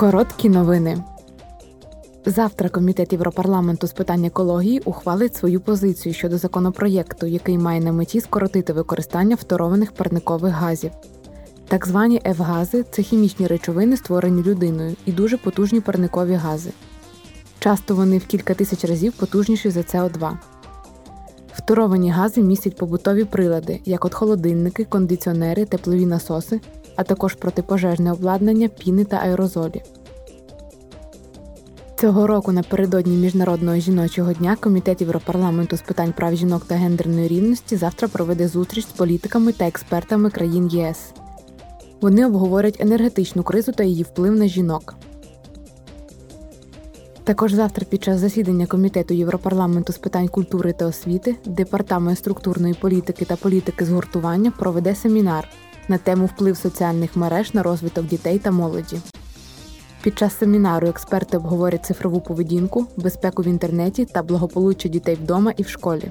Короткі 0.00 0.48
новини. 0.48 1.04
Завтра 2.26 2.68
Комітет 2.68 3.12
Європарламенту 3.12 3.86
з 3.86 3.92
питань 3.92 4.24
екології 4.24 4.80
ухвалить 4.84 5.36
свою 5.36 5.60
позицію 5.60 6.12
щодо 6.14 6.38
законопроєкту, 6.38 7.26
який 7.26 7.58
має 7.58 7.80
на 7.80 7.92
меті 7.92 8.20
скоротити 8.20 8.72
використання 8.72 9.36
фторованих 9.36 9.92
парникових 9.92 10.52
газів. 10.52 10.90
Так 11.68 11.86
звані 11.86 12.20
F-гази 12.20 12.84
це 12.90 13.02
хімічні 13.02 13.46
речовини, 13.46 13.96
створені 13.96 14.42
людиною, 14.42 14.96
і 15.06 15.12
дуже 15.12 15.36
потужні 15.36 15.80
парникові 15.80 16.34
гази. 16.34 16.70
Часто 17.58 17.94
вони 17.94 18.18
в 18.18 18.26
кілька 18.26 18.54
тисяч 18.54 18.84
разів 18.84 19.12
потужніші 19.12 19.70
за 19.70 19.80
СО2. 19.80 20.32
Фторовані 21.70 22.10
гази 22.10 22.42
містять 22.42 22.76
побутові 22.76 23.24
прилади, 23.24 23.80
як 23.84 24.04
от 24.04 24.14
холодильники, 24.14 24.84
кондиціонери, 24.84 25.64
теплові 25.64 26.06
насоси, 26.06 26.60
а 26.96 27.02
також 27.02 27.34
протипожежне 27.34 28.12
обладнання, 28.12 28.68
піни 28.68 29.04
та 29.04 29.16
аерозолі. 29.16 29.82
Цього 32.00 32.26
року 32.26 32.52
напередодні 32.52 33.16
Міжнародного 33.16 33.76
жіночого 33.76 34.32
дня 34.32 34.56
Комітет 34.60 35.00
Європарламенту 35.00 35.76
з 35.76 35.80
питань 35.80 36.12
прав 36.12 36.36
жінок 36.36 36.64
та 36.66 36.74
гендерної 36.74 37.28
рівності 37.28 37.76
завтра 37.76 38.08
проведе 38.08 38.48
зустріч 38.48 38.84
з 38.84 38.92
політиками 38.92 39.52
та 39.52 39.68
експертами 39.68 40.30
країн 40.30 40.68
ЄС. 40.68 41.12
Вони 42.00 42.26
обговорять 42.26 42.80
енергетичну 42.80 43.42
кризу 43.42 43.72
та 43.72 43.84
її 43.84 44.02
вплив 44.02 44.32
на 44.36 44.46
жінок. 44.46 44.94
Також 47.30 47.52
завтра 47.52 47.86
під 47.90 48.04
час 48.04 48.18
засідання 48.18 48.66
Комітету 48.66 49.14
Європарламенту 49.14 49.92
з 49.92 49.98
питань 49.98 50.28
культури 50.28 50.72
та 50.72 50.86
освіти 50.86 51.36
Департамент 51.44 52.18
структурної 52.18 52.74
політики 52.74 53.24
та 53.24 53.36
політики 53.36 53.84
згуртування 53.84 54.50
проведе 54.50 54.94
семінар 54.94 55.48
на 55.88 55.98
тему 55.98 56.26
вплив 56.26 56.56
соціальних 56.56 57.16
мереж 57.16 57.54
на 57.54 57.62
розвиток 57.62 58.06
дітей 58.06 58.38
та 58.38 58.50
молоді. 58.50 59.00
Під 60.02 60.18
час 60.18 60.38
семінару 60.38 60.88
експерти 60.88 61.36
обговорять 61.36 61.86
цифрову 61.86 62.20
поведінку, 62.20 62.86
безпеку 62.96 63.42
в 63.42 63.46
інтернеті 63.46 64.04
та 64.04 64.22
благополуччя 64.22 64.88
дітей 64.88 65.14
вдома 65.14 65.52
і 65.56 65.62
в 65.62 65.68
школі. 65.68 66.10